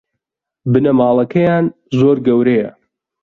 بنەماڵەکەیان 0.71 1.65
زۆر 1.97 2.17
گەورەیە 2.25 2.69